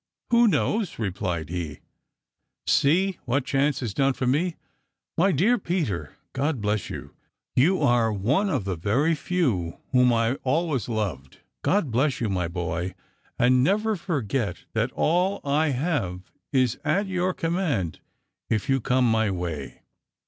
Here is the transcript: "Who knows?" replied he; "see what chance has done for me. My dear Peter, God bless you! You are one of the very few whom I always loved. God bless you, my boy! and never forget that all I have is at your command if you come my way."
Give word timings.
"Who 0.31 0.47
knows?" 0.47 0.97
replied 0.97 1.49
he; 1.49 1.81
"see 2.65 3.19
what 3.25 3.45
chance 3.45 3.81
has 3.81 3.93
done 3.93 4.13
for 4.13 4.25
me. 4.25 4.55
My 5.15 5.31
dear 5.31 5.59
Peter, 5.59 6.17
God 6.33 6.59
bless 6.59 6.89
you! 6.89 7.13
You 7.55 7.79
are 7.83 8.11
one 8.11 8.49
of 8.49 8.65
the 8.65 8.75
very 8.75 9.13
few 9.13 9.77
whom 9.91 10.11
I 10.11 10.37
always 10.43 10.89
loved. 10.89 11.41
God 11.61 11.91
bless 11.91 12.19
you, 12.19 12.29
my 12.29 12.47
boy! 12.47 12.95
and 13.37 13.63
never 13.63 13.95
forget 13.95 14.63
that 14.73 14.91
all 14.93 15.39
I 15.43 15.67
have 15.69 16.31
is 16.51 16.79
at 16.83 17.05
your 17.05 17.31
command 17.35 17.99
if 18.49 18.67
you 18.69 18.81
come 18.81 19.05
my 19.07 19.29
way." 19.29 19.83